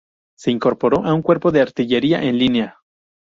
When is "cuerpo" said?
1.21-1.51